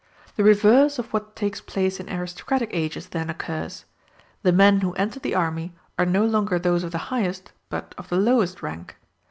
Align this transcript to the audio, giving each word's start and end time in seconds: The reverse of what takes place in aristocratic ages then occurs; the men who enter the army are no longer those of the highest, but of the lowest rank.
The 0.35 0.43
reverse 0.43 0.97
of 0.97 1.13
what 1.13 1.35
takes 1.35 1.61
place 1.61 1.99
in 1.99 2.09
aristocratic 2.09 2.71
ages 2.73 3.09
then 3.09 3.29
occurs; 3.29 3.85
the 4.41 4.51
men 4.51 4.81
who 4.81 4.93
enter 4.95 5.19
the 5.19 5.35
army 5.35 5.75
are 5.99 6.07
no 6.07 6.25
longer 6.25 6.57
those 6.57 6.83
of 6.83 6.91
the 6.91 6.97
highest, 7.13 7.51
but 7.69 7.93
of 7.99 8.09
the 8.09 8.17
lowest 8.17 8.63
rank. 8.63 8.97